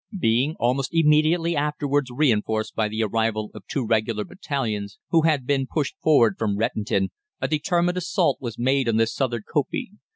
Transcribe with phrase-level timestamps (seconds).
[0.19, 5.67] Being almost immediately afterwards reinforced by the arrival of two regular battalions who had been
[5.71, 9.99] pushed forward from Rettendon, a determined assault was made on the southern kopje.